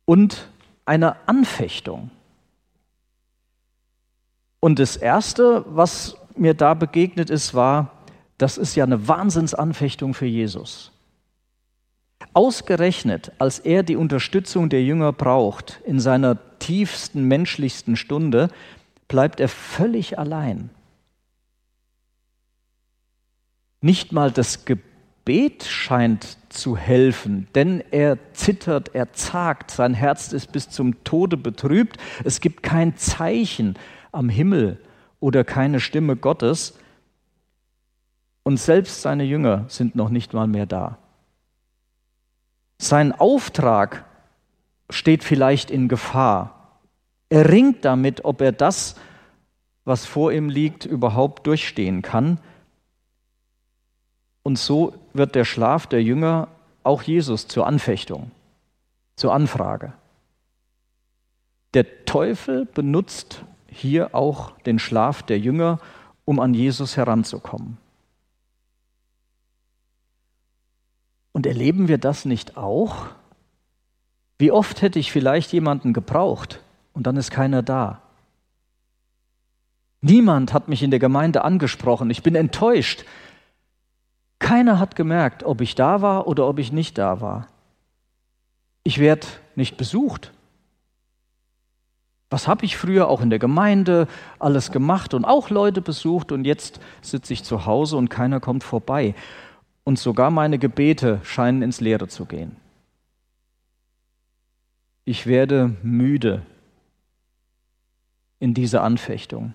und 0.04 0.48
einer 0.84 1.14
Anfechtung. 1.26 2.10
Und 4.60 4.78
das 4.78 4.96
Erste, 4.96 5.64
was 5.68 6.16
mir 6.36 6.54
da 6.54 6.74
begegnet 6.74 7.30
ist, 7.30 7.54
war, 7.54 7.92
das 8.38 8.58
ist 8.58 8.74
ja 8.74 8.84
eine 8.84 9.08
Wahnsinnsanfechtung 9.08 10.14
für 10.14 10.26
Jesus. 10.26 10.92
Ausgerechnet, 12.32 13.32
als 13.38 13.58
er 13.58 13.82
die 13.82 13.96
Unterstützung 13.96 14.68
der 14.68 14.82
Jünger 14.82 15.12
braucht, 15.12 15.80
in 15.84 15.98
seiner 15.98 16.38
tiefsten, 16.58 17.24
menschlichsten 17.24 17.96
Stunde, 17.96 18.48
bleibt 19.08 19.40
er 19.40 19.48
völlig 19.48 20.18
allein. 20.18 20.70
Nicht 23.80 24.12
mal 24.12 24.30
das 24.30 24.66
Gebet 24.66 25.64
scheint 25.64 26.36
zu 26.50 26.76
helfen, 26.76 27.48
denn 27.54 27.82
er 27.90 28.18
zittert, 28.34 28.94
er 28.94 29.12
zagt, 29.14 29.70
sein 29.70 29.94
Herz 29.94 30.32
ist 30.32 30.52
bis 30.52 30.68
zum 30.68 31.02
Tode 31.02 31.38
betrübt, 31.38 31.96
es 32.24 32.40
gibt 32.40 32.62
kein 32.62 32.96
Zeichen 32.96 33.76
am 34.12 34.28
Himmel 34.28 34.78
oder 35.20 35.44
keine 35.44 35.80
Stimme 35.80 36.16
Gottes 36.16 36.78
und 38.42 38.58
selbst 38.58 39.02
seine 39.02 39.24
Jünger 39.24 39.64
sind 39.68 39.94
noch 39.94 40.08
nicht 40.08 40.32
mal 40.32 40.46
mehr 40.46 40.66
da. 40.66 40.98
Sein 42.78 43.12
Auftrag 43.12 44.06
steht 44.88 45.22
vielleicht 45.22 45.70
in 45.70 45.88
Gefahr. 45.88 46.80
Er 47.28 47.50
ringt 47.50 47.84
damit, 47.84 48.24
ob 48.24 48.40
er 48.40 48.52
das, 48.52 48.96
was 49.84 50.06
vor 50.06 50.32
ihm 50.32 50.48
liegt, 50.48 50.86
überhaupt 50.86 51.46
durchstehen 51.46 52.02
kann. 52.02 52.38
Und 54.42 54.58
so 54.58 54.94
wird 55.12 55.34
der 55.34 55.44
Schlaf 55.44 55.86
der 55.86 56.02
Jünger 56.02 56.48
auch 56.82 57.02
Jesus 57.02 57.46
zur 57.46 57.66
Anfechtung, 57.66 58.30
zur 59.16 59.34
Anfrage. 59.34 59.92
Der 61.74 62.04
Teufel 62.04 62.64
benutzt 62.64 63.44
hier 63.70 64.14
auch 64.14 64.52
den 64.60 64.78
Schlaf 64.78 65.22
der 65.22 65.38
Jünger, 65.38 65.78
um 66.24 66.40
an 66.40 66.54
Jesus 66.54 66.96
heranzukommen. 66.96 67.78
Und 71.32 71.46
erleben 71.46 71.88
wir 71.88 71.98
das 71.98 72.24
nicht 72.24 72.56
auch? 72.56 73.06
Wie 74.38 74.50
oft 74.50 74.82
hätte 74.82 74.98
ich 74.98 75.12
vielleicht 75.12 75.52
jemanden 75.52 75.92
gebraucht 75.92 76.60
und 76.92 77.06
dann 77.06 77.16
ist 77.16 77.30
keiner 77.30 77.62
da? 77.62 78.02
Niemand 80.00 80.52
hat 80.52 80.68
mich 80.68 80.82
in 80.82 80.90
der 80.90 80.98
Gemeinde 80.98 81.44
angesprochen. 81.44 82.10
Ich 82.10 82.22
bin 82.22 82.34
enttäuscht. 82.34 83.04
Keiner 84.38 84.78
hat 84.78 84.96
gemerkt, 84.96 85.44
ob 85.44 85.60
ich 85.60 85.74
da 85.74 86.00
war 86.00 86.26
oder 86.26 86.48
ob 86.48 86.58
ich 86.58 86.72
nicht 86.72 86.96
da 86.96 87.20
war. 87.20 87.48
Ich 88.82 88.98
werde 88.98 89.26
nicht 89.56 89.76
besucht. 89.76 90.32
Was 92.30 92.46
habe 92.46 92.64
ich 92.64 92.76
früher 92.76 93.08
auch 93.08 93.20
in 93.20 93.30
der 93.30 93.40
Gemeinde 93.40 94.06
alles 94.38 94.70
gemacht 94.70 95.14
und 95.14 95.24
auch 95.24 95.50
Leute 95.50 95.82
besucht 95.82 96.30
und 96.30 96.44
jetzt 96.44 96.80
sitze 97.02 97.32
ich 97.32 97.42
zu 97.42 97.66
Hause 97.66 97.96
und 97.96 98.08
keiner 98.08 98.38
kommt 98.38 98.62
vorbei. 98.62 99.16
Und 99.82 99.98
sogar 99.98 100.30
meine 100.30 100.58
Gebete 100.58 101.20
scheinen 101.24 101.62
ins 101.62 101.80
Leere 101.80 102.06
zu 102.06 102.26
gehen. 102.26 102.56
Ich 105.04 105.26
werde 105.26 105.74
müde 105.82 106.42
in 108.38 108.54
dieser 108.54 108.84
Anfechtung. 108.84 109.54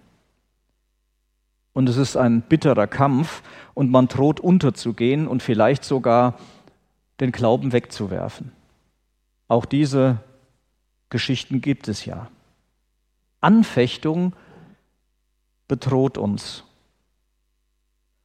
Und 1.71 1.87
es 1.87 1.95
ist 1.95 2.17
ein 2.17 2.41
bitterer 2.41 2.87
Kampf 2.87 3.41
und 3.73 3.89
man 3.91 4.07
droht 4.07 4.41
unterzugehen 4.41 5.27
und 5.27 5.41
vielleicht 5.43 5.85
sogar 5.85 6.37
den 7.21 7.31
Glauben 7.31 7.71
wegzuwerfen. 7.71 8.51
Auch 9.47 9.65
diese 9.65 10.19
Geschichten 11.09 11.61
gibt 11.61 11.87
es 11.87 12.05
ja. 12.05 12.27
Anfechtung 13.41 14.33
bedroht 15.67 16.17
uns. 16.17 16.63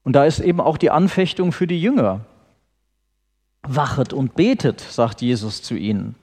Und 0.03 0.15
da 0.15 0.25
ist 0.25 0.41
eben 0.41 0.61
auch 0.61 0.79
die 0.79 0.91
Anfechtung 0.91 1.53
für 1.53 1.67
die 1.67 1.81
Jünger. 1.81 2.21
Wachet 3.63 4.13
und 4.13 4.35
betet, 4.35 4.81
sagt 4.81 5.21
Jesus 5.21 5.63
zu 5.63 5.75
ihnen. 5.75 6.15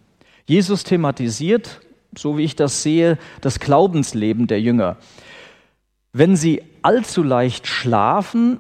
Jesus 0.46 0.84
thematisiert, 0.84 1.82
so 2.18 2.38
wie 2.38 2.44
ich 2.44 2.56
das 2.56 2.82
sehe, 2.82 3.18
das 3.42 3.60
Glaubensleben 3.60 4.48
der 4.48 4.62
Jünger. 4.62 4.98
Wenn 6.14 6.36
sie 6.36 6.64
allzu 6.82 7.22
leicht 7.22 7.68
schlafen, 7.68 8.60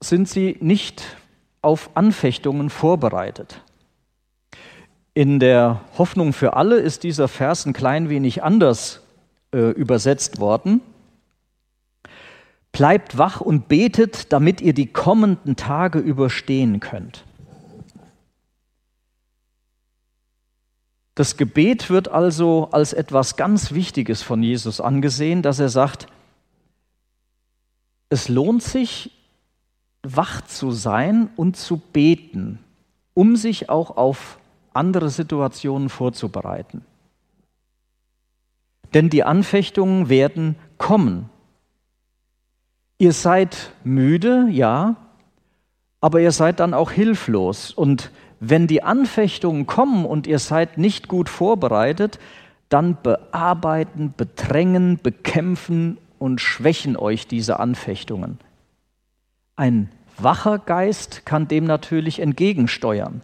sind 0.00 0.28
sie 0.28 0.56
nicht 0.60 1.02
auf 1.62 1.90
Anfechtungen 1.94 2.70
vorbereitet. 2.70 3.62
In 5.14 5.40
der 5.40 5.80
Hoffnung 5.98 6.32
für 6.32 6.54
alle 6.54 6.76
ist 6.76 7.02
dieser 7.02 7.26
Vers 7.26 7.66
ein 7.66 7.72
klein 7.72 8.08
wenig 8.08 8.44
anders 8.44 9.02
äh, 9.56 9.70
übersetzt 9.70 10.38
worden. 10.38 10.82
Bleibt 12.72 13.16
wach 13.16 13.40
und 13.40 13.68
betet, 13.68 14.30
damit 14.34 14.60
ihr 14.60 14.74
die 14.74 14.86
kommenden 14.86 15.56
Tage 15.56 15.98
überstehen 15.98 16.78
könnt. 16.78 17.24
Das 21.14 21.38
Gebet 21.38 21.88
wird 21.88 22.08
also 22.08 22.68
als 22.70 22.92
etwas 22.92 23.36
ganz 23.36 23.72
Wichtiges 23.72 24.20
von 24.20 24.42
Jesus 24.42 24.82
angesehen, 24.82 25.40
dass 25.40 25.58
er 25.58 25.70
sagt, 25.70 26.06
es 28.10 28.28
lohnt 28.28 28.62
sich, 28.62 29.12
wach 30.02 30.42
zu 30.42 30.70
sein 30.70 31.30
und 31.36 31.56
zu 31.56 31.78
beten, 31.78 32.58
um 33.14 33.36
sich 33.36 33.70
auch 33.70 33.96
auf 33.96 34.38
andere 34.74 35.08
Situationen 35.08 35.88
vorzubereiten. 35.88 36.84
Denn 38.94 39.10
die 39.10 39.24
Anfechtungen 39.24 40.08
werden 40.08 40.56
kommen. 40.78 41.28
Ihr 42.98 43.12
seid 43.12 43.72
müde, 43.84 44.46
ja, 44.50 44.96
aber 46.00 46.20
ihr 46.20 46.32
seid 46.32 46.60
dann 46.60 46.72
auch 46.72 46.90
hilflos. 46.90 47.72
Und 47.72 48.10
wenn 48.40 48.66
die 48.66 48.82
Anfechtungen 48.82 49.66
kommen 49.66 50.04
und 50.04 50.26
ihr 50.26 50.38
seid 50.38 50.78
nicht 50.78 51.08
gut 51.08 51.28
vorbereitet, 51.28 52.18
dann 52.68 52.98
bearbeiten, 53.02 54.14
bedrängen, 54.16 54.98
bekämpfen 55.02 55.98
und 56.18 56.40
schwächen 56.40 56.96
euch 56.96 57.26
diese 57.26 57.60
Anfechtungen. 57.60 58.38
Ein 59.56 59.90
wacher 60.18 60.58
Geist 60.58 61.26
kann 61.26 61.48
dem 61.48 61.64
natürlich 61.64 62.20
entgegensteuern. 62.20 63.22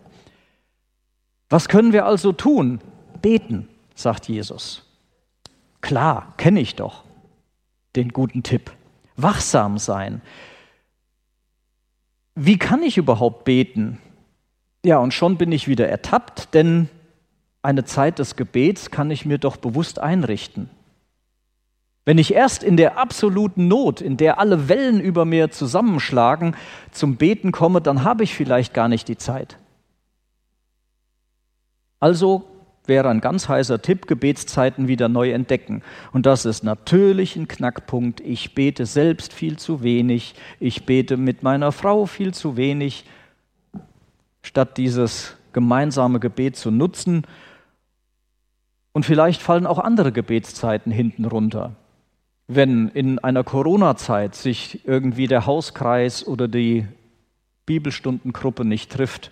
Was 1.48 1.68
können 1.68 1.92
wir 1.92 2.06
also 2.06 2.32
tun? 2.32 2.80
Beten, 3.20 3.68
sagt 3.94 4.28
Jesus. 4.28 4.91
Klar, 5.82 6.32
kenne 6.38 6.60
ich 6.60 6.74
doch 6.74 7.04
den 7.94 8.08
guten 8.08 8.42
Tipp. 8.42 8.72
Wachsam 9.16 9.76
sein. 9.76 10.22
Wie 12.34 12.56
kann 12.56 12.82
ich 12.82 12.96
überhaupt 12.96 13.44
beten? 13.44 13.98
Ja, 14.84 14.98
und 14.98 15.12
schon 15.12 15.36
bin 15.36 15.52
ich 15.52 15.68
wieder 15.68 15.88
ertappt, 15.88 16.54
denn 16.54 16.88
eine 17.60 17.84
Zeit 17.84 18.18
des 18.18 18.36
Gebets 18.36 18.90
kann 18.90 19.10
ich 19.10 19.26
mir 19.26 19.38
doch 19.38 19.56
bewusst 19.56 19.98
einrichten. 19.98 20.70
Wenn 22.04 22.18
ich 22.18 22.34
erst 22.34 22.64
in 22.64 22.76
der 22.76 22.98
absoluten 22.98 23.68
Not, 23.68 24.00
in 24.00 24.16
der 24.16 24.40
alle 24.40 24.68
Wellen 24.68 25.00
über 25.00 25.24
mir 25.24 25.50
zusammenschlagen, 25.50 26.56
zum 26.90 27.16
Beten 27.16 27.52
komme, 27.52 27.80
dann 27.80 28.02
habe 28.02 28.24
ich 28.24 28.34
vielleicht 28.34 28.74
gar 28.74 28.88
nicht 28.88 29.06
die 29.06 29.18
Zeit. 29.18 29.58
Also 32.00 32.51
wäre 32.86 33.08
ein 33.08 33.20
ganz 33.20 33.48
heißer 33.48 33.80
Tipp, 33.82 34.06
Gebetszeiten 34.06 34.88
wieder 34.88 35.08
neu 35.08 35.30
entdecken. 35.32 35.82
Und 36.12 36.26
das 36.26 36.44
ist 36.44 36.64
natürlich 36.64 37.36
ein 37.36 37.48
Knackpunkt. 37.48 38.20
Ich 38.20 38.54
bete 38.54 38.86
selbst 38.86 39.32
viel 39.32 39.58
zu 39.58 39.82
wenig. 39.82 40.34
Ich 40.60 40.86
bete 40.86 41.16
mit 41.16 41.42
meiner 41.42 41.72
Frau 41.72 42.06
viel 42.06 42.34
zu 42.34 42.56
wenig. 42.56 43.04
Statt 44.42 44.76
dieses 44.78 45.36
gemeinsame 45.52 46.18
Gebet 46.18 46.56
zu 46.56 46.70
nutzen. 46.70 47.26
Und 48.92 49.06
vielleicht 49.06 49.40
fallen 49.40 49.66
auch 49.66 49.78
andere 49.78 50.12
Gebetszeiten 50.12 50.90
hinten 50.90 51.24
runter 51.24 51.76
wenn 52.54 52.88
in 52.88 53.18
einer 53.18 53.44
Corona-Zeit 53.44 54.34
sich 54.34 54.86
irgendwie 54.86 55.26
der 55.26 55.46
Hauskreis 55.46 56.26
oder 56.26 56.48
die 56.48 56.86
Bibelstundengruppe 57.66 58.64
nicht 58.64 58.90
trifft, 58.90 59.30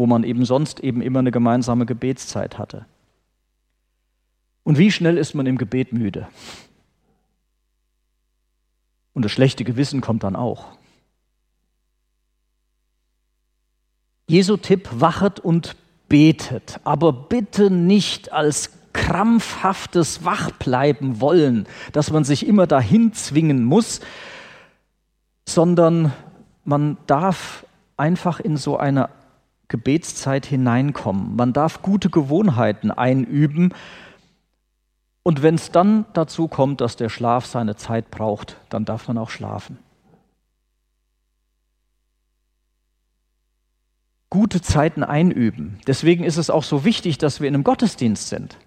wo 0.00 0.06
man 0.06 0.24
eben 0.24 0.46
sonst 0.46 0.80
eben 0.80 1.02
immer 1.02 1.18
eine 1.18 1.30
gemeinsame 1.30 1.84
Gebetszeit 1.84 2.56
hatte. 2.56 2.86
Und 4.62 4.78
wie 4.78 4.90
schnell 4.90 5.18
ist 5.18 5.34
man 5.34 5.44
im 5.44 5.58
Gebet 5.58 5.92
müde? 5.92 6.26
Und 9.12 9.26
das 9.26 9.30
schlechte 9.30 9.62
Gewissen 9.62 10.00
kommt 10.00 10.22
dann 10.22 10.36
auch. 10.36 10.68
Jesu 14.26 14.56
Tipp, 14.56 14.88
wachet 14.90 15.38
und 15.38 15.76
betet, 16.08 16.80
aber 16.84 17.12
bitte 17.12 17.70
nicht 17.70 18.32
als 18.32 18.70
krampfhaftes 18.94 20.24
Wachbleiben 20.24 21.20
wollen, 21.20 21.66
dass 21.92 22.10
man 22.10 22.24
sich 22.24 22.46
immer 22.46 22.66
dahin 22.66 23.12
zwingen 23.12 23.64
muss, 23.64 24.00
sondern 25.46 26.14
man 26.64 26.96
darf 27.06 27.66
einfach 27.98 28.40
in 28.40 28.56
so 28.56 28.78
eine 28.78 29.10
Gebetszeit 29.70 30.44
hineinkommen. 30.44 31.36
Man 31.36 31.54
darf 31.54 31.80
gute 31.80 32.10
Gewohnheiten 32.10 32.90
einüben. 32.90 33.72
Und 35.22 35.42
wenn 35.42 35.54
es 35.54 35.70
dann 35.70 36.04
dazu 36.12 36.48
kommt, 36.48 36.82
dass 36.82 36.96
der 36.96 37.08
Schlaf 37.08 37.46
seine 37.46 37.76
Zeit 37.76 38.10
braucht, 38.10 38.58
dann 38.68 38.84
darf 38.84 39.08
man 39.08 39.16
auch 39.16 39.30
schlafen. 39.30 39.78
Gute 44.28 44.60
Zeiten 44.60 45.02
einüben. 45.02 45.78
Deswegen 45.86 46.24
ist 46.24 46.36
es 46.36 46.50
auch 46.50 46.64
so 46.64 46.84
wichtig, 46.84 47.18
dass 47.18 47.40
wir 47.40 47.48
in 47.48 47.54
einem 47.54 47.64
Gottesdienst 47.64 48.28
sind. 48.28 48.58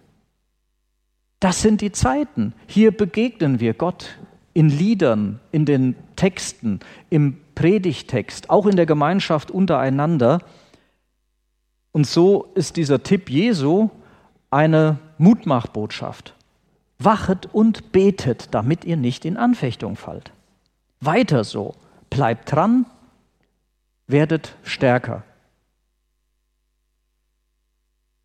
Das 1.40 1.62
sind 1.62 1.82
die 1.82 1.92
Zeiten. 1.92 2.54
Hier 2.68 2.96
begegnen 2.96 3.60
wir 3.60 3.74
Gott 3.74 4.18
in 4.54 4.70
Liedern, 4.70 5.40
in 5.52 5.66
den 5.66 5.96
Texten, 6.16 6.80
im 7.10 7.38
Predigtext, 7.56 8.50
auch 8.50 8.68
in 8.68 8.76
der 8.76 8.86
Gemeinschaft 8.86 9.52
untereinander. 9.52 10.40
Und 11.94 12.06
so 12.06 12.52
ist 12.56 12.76
dieser 12.76 13.04
Tipp 13.04 13.30
Jesu 13.30 13.90
eine 14.50 14.98
Mutmachbotschaft. 15.18 16.36
Wachet 17.00 17.46
und 17.54 17.92
betet, 17.92 18.54
damit 18.54 18.84
ihr 18.84 18.98
nicht 18.98 19.24
in 19.26 19.38
Anfechtung 19.38 19.96
fallt. 19.96 20.32
Weiter 21.00 21.44
so. 21.44 21.76
Bleibt 22.10 22.52
dran, 22.52 22.86
werdet 24.08 24.56
stärker. 24.64 25.24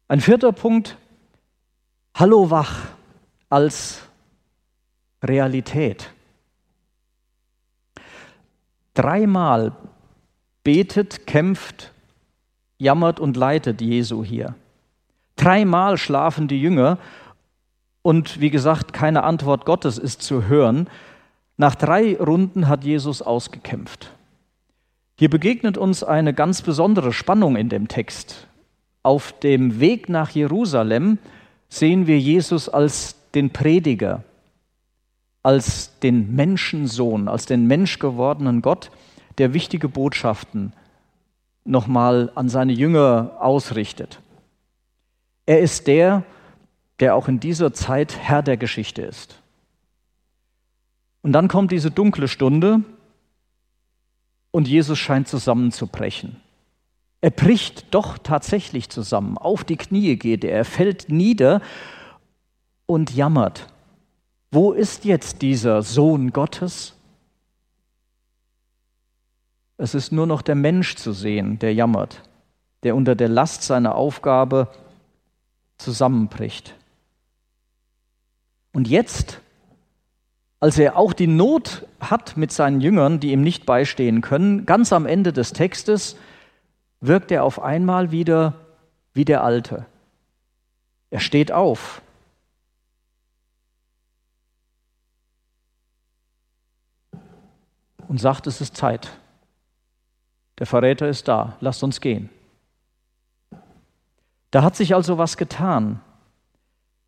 Ein 0.08 0.20
vierter 0.20 0.52
Punkt, 0.52 0.96
Hallo 2.14 2.50
wach 2.50 2.88
als 3.48 4.02
Realität. 5.22 6.10
Dreimal 8.94 9.72
betet, 10.64 11.26
kämpft, 11.26 11.92
jammert 12.78 13.20
und 13.20 13.37
leitet 13.37 13.80
Jesu 13.80 14.25
hier. 14.25 14.54
Dreimal 15.37 15.99
schlafen 15.99 16.49
die 16.49 16.61
Jünger 16.61 16.99
und 18.02 18.40
wie 18.40 18.50
gesagt, 18.50 18.92
keine 18.92 19.25
Antwort 19.25 19.64
Gottes 19.64 19.99
ist 19.99 20.23
zu 20.23 20.47
hören. 20.47 20.88
Nach 21.56 21.75
drei 21.75 22.16
Runden 22.16 22.68
hat 22.68 22.85
Jesus 22.85 23.20
ausgekämpft. 23.20 24.12
Hier 25.18 25.28
begegnet 25.28 25.76
uns 25.76 26.04
eine 26.04 26.32
ganz 26.32 26.62
besondere 26.62 27.12
Spannung 27.12 27.56
in 27.56 27.68
dem 27.68 27.88
Text. 27.88 28.47
Auf 29.02 29.32
dem 29.40 29.80
Weg 29.80 30.08
nach 30.08 30.30
Jerusalem 30.30 31.18
sehen 31.68 32.06
wir 32.06 32.18
Jesus 32.18 32.68
als 32.68 33.16
den 33.35 33.50
Prediger, 33.50 34.23
als 35.42 35.99
den 36.00 36.35
Menschensohn, 36.35 37.28
als 37.28 37.47
den 37.47 37.66
menschgewordenen 37.66 38.62
Gott, 38.62 38.90
der 39.38 39.54
wichtige 39.54 39.88
Botschaften 39.88 40.73
nochmal 41.68 42.32
an 42.34 42.48
seine 42.48 42.72
Jünger 42.72 43.37
ausrichtet. 43.38 44.20
Er 45.46 45.60
ist 45.60 45.87
der, 45.87 46.25
der 47.00 47.14
auch 47.14 47.28
in 47.28 47.40
dieser 47.40 47.72
Zeit 47.72 48.16
Herr 48.18 48.42
der 48.42 48.56
Geschichte 48.56 49.02
ist. 49.02 49.40
Und 51.22 51.32
dann 51.32 51.48
kommt 51.48 51.70
diese 51.70 51.90
dunkle 51.90 52.28
Stunde 52.28 52.82
und 54.50 54.66
Jesus 54.66 54.98
scheint 54.98 55.28
zusammenzubrechen. 55.28 56.36
Er 57.21 57.30
bricht 57.30 57.93
doch 57.95 58.19
tatsächlich 58.19 58.88
zusammen, 58.88 59.36
auf 59.36 59.64
die 59.64 59.76
Knie 59.76 60.16
geht 60.16 60.45
er, 60.45 60.58
er 60.58 60.64
fällt 60.64 61.08
nieder 61.08 61.60
und 62.86 63.14
jammert. 63.14 63.66
Wo 64.50 64.73
ist 64.73 65.04
jetzt 65.04 65.43
dieser 65.43 65.82
Sohn 65.82 66.32
Gottes? 66.32 66.98
Es 69.78 69.95
ist 69.95 70.10
nur 70.10 70.26
noch 70.26 70.43
der 70.43 70.56
Mensch 70.56 70.97
zu 70.97 71.12
sehen, 71.12 71.60
der 71.60 71.73
jammert, 71.73 72.23
der 72.82 72.97
unter 72.97 73.14
der 73.14 73.28
Last 73.28 73.62
seiner 73.62 73.95
Aufgabe 73.95 74.69
zusammenbricht. 75.78 76.75
Und 78.73 78.88
jetzt, 78.88 79.41
als 80.58 80.78
er 80.78 80.97
auch 80.97 81.12
die 81.12 81.28
Not 81.28 81.86
hat 82.00 82.36
mit 82.36 82.52
seinen 82.52 82.80
Jüngern, 82.80 83.21
die 83.21 83.30
ihm 83.30 83.43
nicht 83.43 83.67
beistehen 83.67 84.21
können, 84.21 84.67
ganz 84.67 84.93
am 84.93 85.06
Ende 85.06 85.32
des 85.32 85.52
Textes 85.52 86.17
wirkt 87.00 87.30
er 87.30 87.45
auf 87.45 87.62
einmal 87.62 88.10
wieder 88.10 88.54
wie 89.14 89.25
der 89.25 89.45
Alte. 89.45 89.86
Er 91.10 91.21
steht 91.21 91.52
auf. 91.52 92.02
Und 98.08 98.21
sagt, 98.21 98.49
es 98.49 98.60
ist 98.60 98.76
Zeit. 98.76 99.12
Der 100.58 100.66
Verräter 100.66 101.08
ist 101.08 101.28
da, 101.28 101.56
lasst 101.60 101.82
uns 101.82 102.00
gehen. 102.00 102.30
Da 104.50 104.62
hat 104.62 104.76
sich 104.76 104.94
also 104.94 105.18
was 105.18 105.36
getan. 105.36 106.00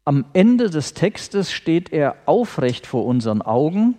Am 0.04 0.24
Ende 0.32 0.70
des 0.70 0.94
Textes 0.94 1.52
steht 1.52 1.92
er 1.92 2.16
aufrecht 2.26 2.86
vor 2.86 3.04
unseren 3.06 3.42
Augen 3.42 3.96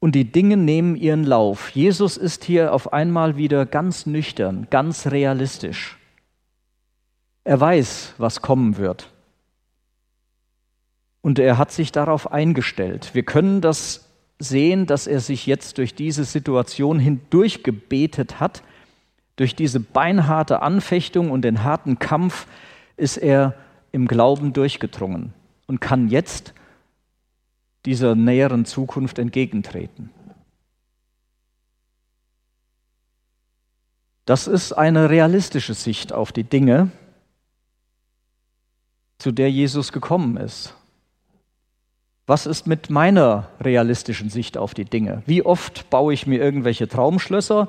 und 0.00 0.14
die 0.14 0.30
Dinge 0.30 0.56
nehmen 0.56 0.96
ihren 0.96 1.24
Lauf. 1.24 1.70
Jesus 1.70 2.16
ist 2.16 2.44
hier 2.44 2.72
auf 2.72 2.92
einmal 2.92 3.36
wieder 3.36 3.66
ganz 3.66 4.06
nüchtern, 4.06 4.66
ganz 4.70 5.08
realistisch. 5.08 5.98
Er 7.44 7.60
weiß, 7.60 8.14
was 8.18 8.42
kommen 8.42 8.76
wird. 8.76 9.10
Und 11.20 11.38
er 11.38 11.58
hat 11.58 11.72
sich 11.72 11.92
darauf 11.92 12.30
eingestellt. 12.30 13.10
Wir 13.14 13.24
können 13.24 13.60
das 13.60 14.08
sehen, 14.38 14.86
dass 14.86 15.06
er 15.06 15.20
sich 15.20 15.46
jetzt 15.46 15.78
durch 15.78 15.94
diese 15.94 16.24
Situation 16.24 16.98
hindurch 16.98 17.64
gebetet 17.64 18.38
hat 18.38 18.62
durch 19.38 19.54
diese 19.54 19.78
beinharte 19.78 20.62
Anfechtung 20.62 21.30
und 21.30 21.42
den 21.42 21.62
harten 21.62 22.00
Kampf 22.00 22.48
ist 22.96 23.16
er 23.16 23.54
im 23.92 24.08
Glauben 24.08 24.52
durchgedrungen 24.52 25.32
und 25.68 25.80
kann 25.80 26.08
jetzt 26.08 26.54
dieser 27.86 28.16
näheren 28.16 28.64
Zukunft 28.64 29.18
entgegentreten. 29.20 30.10
Das 34.24 34.48
ist 34.48 34.72
eine 34.72 35.08
realistische 35.08 35.72
Sicht 35.72 36.12
auf 36.12 36.32
die 36.32 36.44
Dinge, 36.44 36.90
zu 39.18 39.30
der 39.30 39.52
Jesus 39.52 39.92
gekommen 39.92 40.36
ist. 40.36 40.74
Was 42.26 42.44
ist 42.44 42.66
mit 42.66 42.90
meiner 42.90 43.48
realistischen 43.60 44.30
Sicht 44.30 44.58
auf 44.58 44.74
die 44.74 44.84
Dinge? 44.84 45.22
Wie 45.26 45.44
oft 45.44 45.88
baue 45.90 46.12
ich 46.12 46.26
mir 46.26 46.40
irgendwelche 46.40 46.88
Traumschlösser 46.88 47.68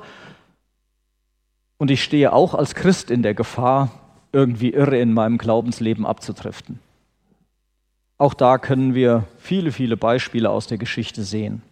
und 1.80 1.90
ich 1.90 2.04
stehe 2.04 2.34
auch 2.34 2.54
als 2.54 2.74
Christ 2.74 3.10
in 3.10 3.22
der 3.22 3.32
Gefahr, 3.32 3.90
irgendwie 4.32 4.74
irre 4.74 4.98
in 4.98 5.14
meinem 5.14 5.38
Glaubensleben 5.38 6.04
abzudriften. 6.04 6.78
Auch 8.18 8.34
da 8.34 8.58
können 8.58 8.94
wir 8.94 9.24
viele, 9.38 9.72
viele 9.72 9.96
Beispiele 9.96 10.50
aus 10.50 10.66
der 10.66 10.76
Geschichte 10.76 11.24
sehen. 11.24 11.62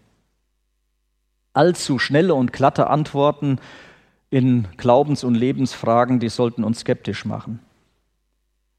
Allzu 1.52 1.98
schnelle 1.98 2.34
und 2.34 2.54
glatte 2.54 2.86
Antworten 2.86 3.58
in 4.30 4.66
Glaubens- 4.78 5.24
und 5.24 5.34
Lebensfragen, 5.34 6.20
die 6.20 6.30
sollten 6.30 6.64
uns 6.64 6.80
skeptisch 6.80 7.26
machen. 7.26 7.58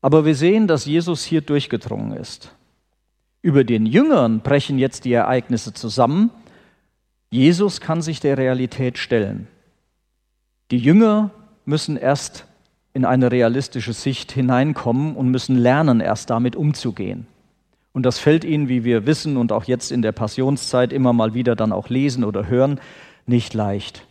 Aber 0.02 0.26
wir 0.26 0.34
sehen, 0.34 0.65
dass 0.65 0.86
Jesus 0.86 1.24
hier 1.24 1.42
durchgedrungen 1.42 2.18
ist. 2.18 2.56
Über 3.44 3.63
den 3.63 3.86
Jüngern 3.86 4.39
brechen 4.39 4.80
jetzt 4.80 5.06
die 5.06 5.13
Ereignisse 5.13 5.76
zusammen. 5.76 6.32
Jesus 7.30 7.82
kann 7.82 8.02
sich 8.02 8.20
der 8.20 8.39
Realität 8.39 8.98
stellen. 8.98 9.48
Die 10.71 10.77
Jünger 10.77 11.32
müssen 11.65 11.97
erst 11.97 12.45
in 12.93 13.05
eine 13.05 13.32
realistische 13.32 13.93
Sicht 13.93 14.32
hineinkommen 14.32 15.15
und 15.15 15.29
müssen 15.29 15.58
lernen, 15.58 15.99
erst 15.99 16.29
damit 16.29 16.55
umzugehen. 16.55 17.27
Und 17.91 18.03
das 18.05 18.19
fällt 18.19 18.43
ihnen, 18.43 18.69
wie 18.69 18.84
wir 18.84 19.05
wissen 19.05 19.38
und 19.38 19.51
auch 19.51 19.63
jetzt 19.63 19.91
in 19.91 20.01
der 20.01 20.12
Passionszeit 20.12 20.93
immer 20.93 21.13
mal 21.13 21.34
wieder 21.34 21.55
dann 21.55 21.71
auch 21.71 21.89
lesen 21.89 22.23
oder 22.23 22.47
hören, 22.47 22.79
nicht 23.25 23.53
leicht. 23.53 24.05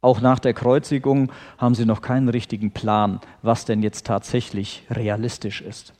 Auch 0.00 0.20
nach 0.20 0.38
der 0.38 0.54
Kreuzigung 0.54 1.32
haben 1.58 1.74
sie 1.74 1.84
noch 1.84 2.02
keinen 2.02 2.28
richtigen 2.28 2.70
Plan, 2.72 3.20
was 3.42 3.64
denn 3.64 3.82
jetzt 3.82 4.06
tatsächlich 4.06 4.84
realistisch 4.90 5.60
ist 5.60 5.94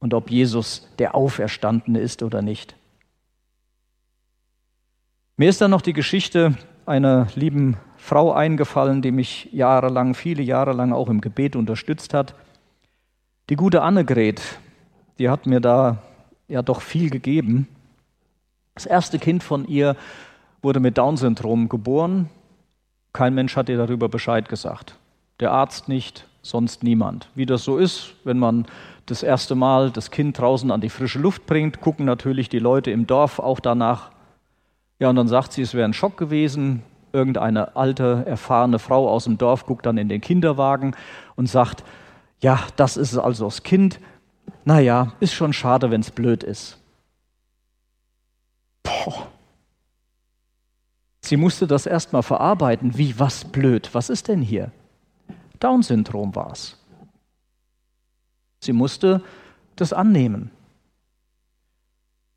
und 0.00 0.14
ob 0.14 0.30
Jesus 0.30 0.88
der 0.98 1.14
Auferstandene 1.14 2.00
ist 2.00 2.22
oder 2.22 2.42
nicht. 2.42 2.76
Mir 5.36 5.48
ist 5.48 5.60
dann 5.60 5.70
noch 5.70 5.82
die 5.82 5.92
Geschichte 5.92 6.56
einer 6.84 7.28
lieben 7.34 7.76
Frau 7.98 8.32
eingefallen, 8.32 9.02
die 9.02 9.10
mich 9.10 9.48
jahrelang, 9.52 10.14
viele 10.14 10.42
Jahre 10.42 10.72
lang 10.72 10.92
auch 10.92 11.08
im 11.08 11.20
Gebet 11.20 11.56
unterstützt 11.56 12.14
hat. 12.14 12.34
Die 13.50 13.56
gute 13.56 13.82
Annegret, 13.82 14.40
die 15.18 15.28
hat 15.28 15.46
mir 15.46 15.60
da 15.60 15.98
ja 16.46 16.62
doch 16.62 16.80
viel 16.80 17.10
gegeben. 17.10 17.68
Das 18.74 18.86
erste 18.86 19.18
Kind 19.18 19.42
von 19.42 19.66
ihr 19.66 19.96
wurde 20.62 20.80
mit 20.80 20.96
Down-Syndrom 20.96 21.68
geboren. 21.68 22.30
Kein 23.12 23.34
Mensch 23.34 23.56
hat 23.56 23.68
ihr 23.68 23.76
darüber 23.76 24.08
Bescheid 24.08 24.48
gesagt. 24.48 24.96
Der 25.40 25.50
Arzt 25.50 25.88
nicht, 25.88 26.26
sonst 26.42 26.84
niemand. 26.84 27.28
Wie 27.34 27.46
das 27.46 27.64
so 27.64 27.78
ist, 27.78 28.14
wenn 28.24 28.38
man 28.38 28.66
das 29.06 29.22
erste 29.22 29.54
Mal 29.54 29.90
das 29.90 30.10
Kind 30.10 30.38
draußen 30.38 30.70
an 30.70 30.80
die 30.80 30.90
frische 30.90 31.18
Luft 31.18 31.46
bringt, 31.46 31.80
gucken 31.80 32.06
natürlich 32.06 32.48
die 32.48 32.58
Leute 32.58 32.90
im 32.90 33.06
Dorf 33.06 33.38
auch 33.38 33.60
danach. 33.60 34.10
Ja, 35.00 35.10
und 35.10 35.16
dann 35.16 35.28
sagt 35.28 35.52
sie, 35.52 35.62
es 35.62 35.74
wäre 35.74 35.84
ein 35.84 35.94
Schock 35.94 36.16
gewesen. 36.16 36.82
Irgendeine 37.12 37.76
alte, 37.76 38.24
erfahrene 38.26 38.78
Frau 38.78 39.08
aus 39.08 39.24
dem 39.24 39.38
Dorf 39.38 39.66
guckt 39.66 39.86
dann 39.86 39.98
in 39.98 40.08
den 40.08 40.20
Kinderwagen 40.20 40.94
und 41.36 41.48
sagt, 41.48 41.84
ja, 42.40 42.60
das 42.76 42.96
ist 42.96 43.16
also 43.16 43.46
das 43.46 43.62
Kind. 43.62 43.98
Naja, 44.64 45.12
ist 45.20 45.32
schon 45.32 45.52
schade, 45.52 45.90
wenn 45.90 46.00
es 46.00 46.10
blöd 46.10 46.42
ist. 46.42 46.78
Boah. 48.82 49.28
Sie 51.20 51.36
musste 51.36 51.66
das 51.66 51.86
erstmal 51.86 52.22
verarbeiten. 52.22 52.96
Wie, 52.96 53.18
was 53.18 53.44
blöd? 53.44 53.90
Was 53.92 54.08
ist 54.08 54.28
denn 54.28 54.40
hier? 54.40 54.70
Down-Syndrom 55.60 56.34
war 56.34 56.52
es. 56.52 56.78
Sie 58.60 58.72
musste 58.72 59.22
das 59.76 59.92
annehmen. 59.92 60.50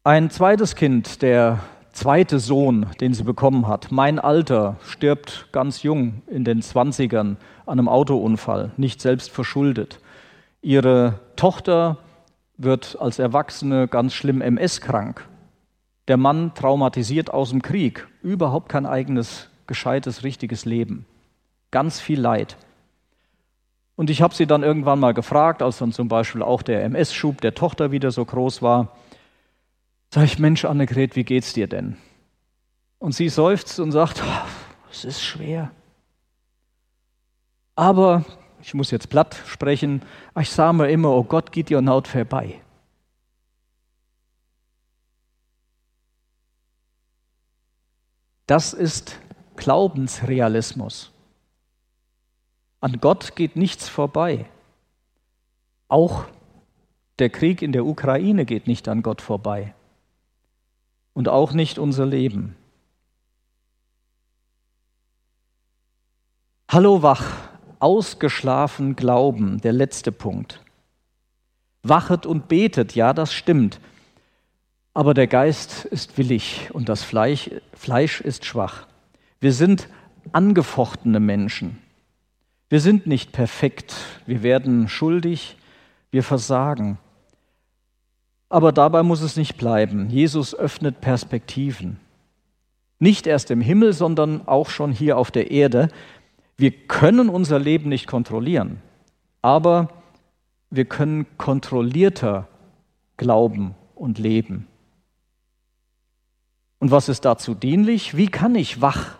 Ein 0.04 0.30
zweites 0.30 0.76
Kind, 0.76 1.22
der 1.22 1.60
zweite 1.94 2.40
Sohn, 2.40 2.88
den 3.00 3.14
sie 3.14 3.24
bekommen 3.24 3.68
hat, 3.68 3.92
mein 3.92 4.20
Alter, 4.20 4.78
stirbt 4.86 5.48
ganz 5.52 5.84
jung 5.84 6.22
in 6.28 6.44
den 6.44 6.62
Zwanzigern 6.62 7.38
an 7.66 7.80
einem 7.80 7.90
Autounfall, 7.90 8.72
nicht 8.78 9.02
selbst 9.02 9.32
verschuldet. 9.32 10.00
Ihre 10.62 11.20
Tochter 11.36 11.98
wird 12.58 12.98
als 13.00 13.20
Erwachsene 13.20 13.88
ganz 13.88 14.14
schlimm 14.14 14.42
MS-krank. 14.42 15.28
Der 16.08 16.18
Mann 16.18 16.54
traumatisiert 16.54 17.34
aus 17.34 17.50
dem 17.50 17.62
Krieg, 17.62 18.08
überhaupt 18.22 18.70
kein 18.70 18.86
eigenes, 18.86 19.50
gescheites, 19.68 20.24
richtiges 20.24 20.66
Leben. 20.66 21.06
Ganz 21.72 22.00
viel 22.00 22.20
Leid. 22.20 22.58
Und 23.96 24.10
ich 24.10 24.22
habe 24.22 24.34
sie 24.34 24.48
dann 24.48 24.64
irgendwann 24.64 25.00
mal 25.00 25.14
gefragt, 25.14 25.62
als 25.62 25.78
dann 25.78 25.92
zum 25.92 26.08
Beispiel 26.08 26.42
auch 26.42 26.62
der 26.62 26.84
MS-Schub 26.84 27.42
der 27.42 27.54
Tochter 27.54 27.92
wieder 27.92 28.12
so 28.12 28.26
groß 28.26 28.62
war, 28.62 28.90
sage 30.14 30.26
ich, 30.26 30.40
Mensch, 30.40 30.66
Annegret, 30.66 31.16
wie 31.16 31.24
geht's 31.24 31.54
dir 31.54 31.68
denn? 31.68 31.98
Und 33.00 33.14
sie 33.14 33.30
seufzt 33.30 33.80
und 33.80 33.92
sagt, 33.92 34.22
es 34.92 35.06
ist 35.06 35.22
schwer. 35.22 35.72
Aber, 37.76 38.26
ich 38.62 38.74
muss 38.74 38.92
jetzt 38.92 39.10
platt 39.10 39.42
sprechen, 39.48 40.04
ich 40.40 40.50
sage 40.50 40.78
mir 40.78 40.90
immer, 40.90 41.10
oh 41.12 41.24
Gott, 41.24 41.52
geht 41.52 41.70
dir 41.70 41.82
Naut 41.82 42.08
vorbei. 42.08 42.62
Das 48.46 48.74
ist 48.74 49.18
Glaubensrealismus. 49.56 51.12
An 52.82 53.00
Gott 53.00 53.36
geht 53.38 53.56
nichts 53.56 53.88
vorbei. 53.88 54.46
Auch 55.88 56.26
der 57.20 57.30
Krieg 57.30 57.62
in 57.62 57.72
der 57.72 57.86
Ukraine 57.86 58.46
geht 58.46 58.68
nicht 58.68 58.90
an 58.90 59.04
Gott 59.04 59.22
vorbei. 59.22 59.74
Und 61.14 61.28
auch 61.28 61.54
nicht 61.54 61.78
unser 61.78 62.06
Leben. 62.06 62.56
Hallo 66.70 67.04
wach, 67.04 67.34
ausgeschlafen 67.80 68.96
glauben, 68.96 69.60
der 69.60 69.74
letzte 69.74 70.12
Punkt. 70.12 70.62
Wachet 71.84 72.26
und 72.26 72.48
betet, 72.48 72.96
ja, 72.96 73.14
das 73.14 73.34
stimmt. 73.34 73.80
Aber 74.94 75.14
der 75.14 75.28
Geist 75.28 75.86
ist 75.86 76.18
willig 76.18 76.70
und 76.74 76.90
das 76.90 77.04
Fleisch, 77.04 77.50
Fleisch 77.74 78.22
ist 78.22 78.46
schwach. 78.46 78.88
Wir 79.40 79.52
sind 79.52 79.90
angefochtene 80.32 81.20
Menschen. 81.20 81.80
Wir 82.70 82.80
sind 82.80 83.06
nicht 83.06 83.32
perfekt, 83.32 83.96
wir 84.26 84.44
werden 84.44 84.88
schuldig, 84.88 85.58
wir 86.12 86.24
versagen. 86.24 87.00
Aber 88.52 88.74
dabei 88.74 89.02
muss 89.02 89.22
es 89.22 89.38
nicht 89.38 89.56
bleiben. 89.56 90.10
Jesus 90.10 90.54
öffnet 90.54 91.00
Perspektiven. 91.00 92.02
Nicht 93.00 93.26
erst 93.26 93.50
im 93.50 93.62
Himmel, 93.62 93.94
sondern 93.94 94.46
auch 94.46 94.70
schon 94.70 94.92
hier 94.92 95.18
auf 95.18 95.32
der 95.32 95.52
Erde. 95.52 95.88
Wir 96.58 96.72
können 96.72 97.30
unser 97.30 97.60
Leben 97.60 97.88
nicht 97.88 98.08
kontrollieren, 98.08 98.82
aber 99.42 99.88
wir 100.70 100.84
können 100.84 101.26
kontrollierter 101.38 102.50
glauben 103.16 103.74
und 103.96 104.20
leben. 104.20 104.68
Und 106.80 106.92
was 106.92 107.08
ist 107.08 107.24
dazu 107.24 107.56
dienlich? 107.56 108.18
Wie 108.18 108.28
kann 108.28 108.56
ich 108.56 108.82
wach 108.82 109.18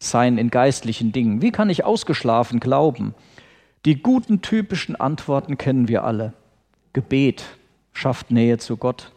sein 0.00 0.38
in 0.38 0.50
geistlichen 0.50 1.12
Dingen? 1.12 1.40
Wie 1.40 1.52
kann 1.52 1.70
ich 1.70 1.84
ausgeschlafen 1.84 2.58
glauben? 2.58 3.14
Die 3.84 4.02
guten 4.02 4.42
typischen 4.42 4.96
Antworten 4.96 5.56
kennen 5.56 5.86
wir 5.86 6.02
alle. 6.02 6.32
Gebet 6.92 7.44
schafft 7.96 8.30
Nähe 8.30 8.58
zu 8.58 8.76
Gott. 8.76 9.12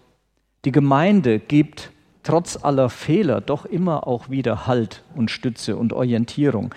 Die 0.66 0.72
Gemeinde 0.72 1.40
gibt 1.40 1.92
trotz 2.24 2.58
aller 2.64 2.90
Fehler 2.90 3.42
doch 3.42 3.66
immer 3.66 4.08
auch 4.08 4.30
wieder 4.30 4.68
Halt 4.68 5.04
und 5.16 5.32
Stütze 5.32 5.76
und 5.76 5.94
Orientierung. 5.94 6.74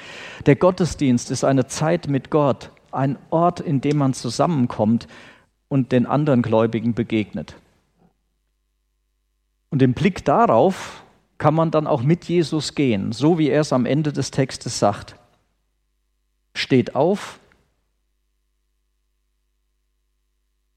Der 0.47 0.57
Gottesdienst 0.57 1.31
ist 1.31 1.45
eine 1.45 1.67
Zeit 1.67 2.09
mit 2.09 2.31
Gott, 2.31 2.71
ein 2.91 3.19
Ort, 3.31 3.61
in 3.61 3.81
dem 3.81 3.99
man 3.99 4.15
zusammenkommt 4.15 5.07
und 5.69 5.93
den 5.93 6.07
anderen 6.07 6.43
Gläubigen 6.43 6.95
begegnet. 6.95 7.57
Und 9.71 9.81
im 9.81 9.95
Blick 9.95 10.25
darauf 10.25 11.05
kann 11.39 11.55
man 11.55 11.71
dann 11.71 11.87
auch 11.87 12.03
mit 12.03 12.25
Jesus 12.25 12.75
gehen, 12.75 13.13
so 13.13 13.39
wie 13.39 13.49
er 13.49 13.61
es 13.61 13.73
am 13.73 13.87
Ende 13.87 14.13
des 14.13 14.31
Textes 14.31 14.79
sagt. 14.79 15.17
Steht 16.55 16.95
auf. 16.95 17.39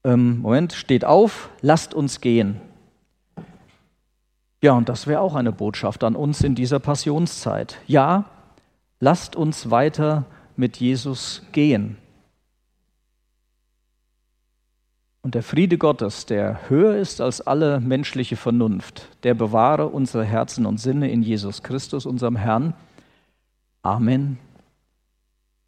Ähm, 0.06 0.38
Moment, 0.38 0.72
steht 0.72 1.04
auf, 1.04 1.50
lasst 1.62 1.92
uns 1.92 2.20
gehen. 2.20 2.60
Ja, 4.62 4.74
und 4.74 4.88
das 4.88 5.08
wäre 5.08 5.20
auch 5.20 5.34
eine 5.34 5.50
Botschaft 5.50 6.04
an 6.04 6.14
uns 6.14 6.42
in 6.42 6.54
dieser 6.54 6.78
Passionszeit. 6.78 7.76
Ja, 7.88 8.26
lasst 9.00 9.34
uns 9.34 9.72
weiter 9.72 10.24
mit 10.54 10.76
Jesus 10.76 11.42
gehen. 11.50 11.96
Und 15.22 15.34
der 15.34 15.42
Friede 15.42 15.76
Gottes, 15.76 16.24
der 16.24 16.70
höher 16.70 16.94
ist 16.94 17.20
als 17.20 17.40
alle 17.40 17.80
menschliche 17.80 18.36
Vernunft, 18.36 19.08
der 19.24 19.34
bewahre 19.34 19.88
unsere 19.88 20.24
Herzen 20.24 20.66
und 20.66 20.78
Sinne 20.78 21.10
in 21.10 21.24
Jesus 21.24 21.64
Christus, 21.64 22.06
unserem 22.06 22.36
Herrn. 22.36 22.74
Amen. 23.82 24.38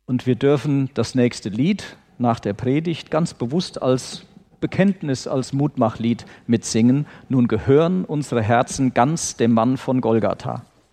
Und 0.07 0.27
wir 0.27 0.37
dürfen 0.37 0.91
das 0.95 1.17
nächste 1.17 1.49
Lied 1.49 1.97
nach 2.19 2.41
der 2.41 2.53
Predigt 2.53 3.11
ganz 3.11 3.35
bewusst 3.35 3.81
als 3.81 4.25
Bekenntnis, 4.61 5.27
als 5.27 5.53
Mutmachlied 5.53 6.27
mitsingen. 6.47 7.07
Nun 7.29 7.49
gehören 7.49 8.05
unsere 8.05 8.43
Herzen 8.43 8.95
ganz 8.95 9.37
dem 9.37 9.53
Mann 9.53 9.77
von 9.77 10.01
Golgatha. 10.01 10.63